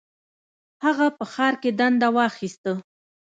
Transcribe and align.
هغه 0.85 1.07
په 1.17 1.23
ښار 1.33 1.53
کې 1.61 1.71
دنده 1.79 2.09
واخیسته. 2.15 2.71